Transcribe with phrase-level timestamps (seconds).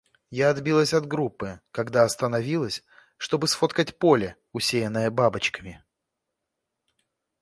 [0.31, 2.83] Я отбилась от группы, когда остановилась,
[3.17, 5.83] чтобы сфоткать поле, усеянное бабочками.